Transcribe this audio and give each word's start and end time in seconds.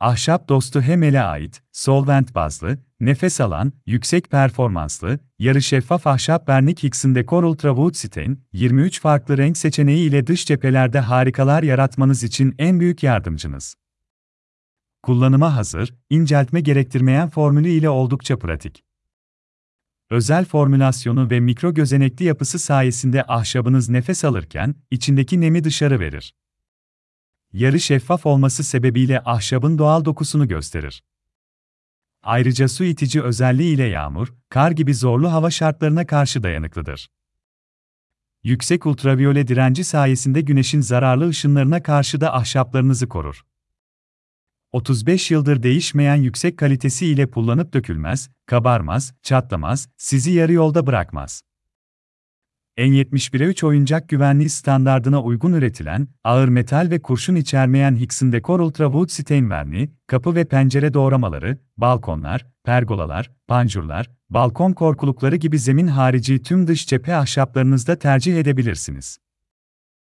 ahşap 0.00 0.48
dostu 0.48 0.80
Hemel'e 0.80 1.22
ait, 1.22 1.62
solvent 1.72 2.34
bazlı, 2.34 2.78
nefes 3.00 3.40
alan, 3.40 3.72
yüksek 3.86 4.30
performanslı, 4.30 5.18
yarı 5.38 5.62
şeffaf 5.62 6.06
ahşap 6.06 6.48
vernik 6.48 6.82
Hix'in 6.82 7.14
Decor 7.14 7.42
Ultrawood 7.42 7.94
Stain, 7.94 8.38
23 8.52 9.00
farklı 9.00 9.38
renk 9.38 9.56
seçeneği 9.56 10.08
ile 10.08 10.26
dış 10.26 10.46
cephelerde 10.46 11.00
harikalar 11.00 11.62
yaratmanız 11.62 12.22
için 12.22 12.54
en 12.58 12.80
büyük 12.80 13.02
yardımcınız. 13.02 13.74
Kullanıma 15.02 15.56
hazır, 15.56 15.94
inceltme 16.10 16.60
gerektirmeyen 16.60 17.28
formülü 17.28 17.68
ile 17.68 17.88
oldukça 17.88 18.38
pratik. 18.38 18.84
Özel 20.10 20.44
formülasyonu 20.44 21.30
ve 21.30 21.40
mikro 21.40 21.74
gözenekli 21.74 22.24
yapısı 22.24 22.58
sayesinde 22.58 23.24
ahşabınız 23.28 23.88
nefes 23.88 24.24
alırken, 24.24 24.74
içindeki 24.90 25.40
nemi 25.40 25.64
dışarı 25.64 26.00
verir. 26.00 26.34
Yarı 27.52 27.80
şeffaf 27.80 28.26
olması 28.26 28.64
sebebiyle 28.64 29.20
ahşabın 29.24 29.78
doğal 29.78 30.04
dokusunu 30.04 30.48
gösterir. 30.48 31.02
Ayrıca 32.22 32.68
su 32.68 32.84
itici 32.84 33.22
özelliği 33.22 33.74
ile 33.74 33.84
yağmur, 33.84 34.34
kar 34.48 34.70
gibi 34.70 34.94
zorlu 34.94 35.32
hava 35.32 35.50
şartlarına 35.50 36.06
karşı 36.06 36.42
dayanıklıdır. 36.42 37.08
Yüksek 38.44 38.86
ultraviyole 38.86 39.48
direnci 39.48 39.84
sayesinde 39.84 40.40
güneşin 40.40 40.80
zararlı 40.80 41.28
ışınlarına 41.28 41.82
karşı 41.82 42.20
da 42.20 42.34
ahşaplarınızı 42.34 43.08
korur. 43.08 43.42
35 44.72 45.30
yıldır 45.30 45.62
değişmeyen 45.62 46.16
yüksek 46.16 46.58
kalitesi 46.58 47.06
ile 47.06 47.30
kullanıp 47.30 47.72
dökülmez, 47.72 48.30
kabarmaz, 48.46 49.14
çatlamaz, 49.22 49.88
sizi 49.96 50.30
yarı 50.30 50.52
yolda 50.52 50.86
bırakmaz. 50.86 51.42
N71'e 52.78 53.46
3 53.46 53.64
oyuncak 53.64 54.08
güvenliği 54.08 54.48
standardına 54.48 55.22
uygun 55.22 55.52
üretilen, 55.52 56.08
ağır 56.24 56.48
metal 56.48 56.88
ve 56.90 57.02
kurşun 57.02 57.34
içermeyen 57.34 57.96
Hix'in 57.96 58.32
Decor 58.32 58.60
Ultra 58.60 58.84
Wood 58.84 59.08
Stain 59.08 59.50
verniği, 59.50 59.90
kapı 60.06 60.34
ve 60.34 60.44
pencere 60.44 60.94
doğramaları, 60.94 61.58
balkonlar, 61.76 62.46
pergolalar, 62.64 63.30
panjurlar, 63.48 64.10
balkon 64.30 64.72
korkulukları 64.72 65.36
gibi 65.36 65.58
zemin 65.58 65.86
harici 65.86 66.42
tüm 66.42 66.66
dış 66.66 66.86
cephe 66.86 67.14
ahşaplarınızda 67.14 67.98
tercih 67.98 68.36
edebilirsiniz. 68.36 69.18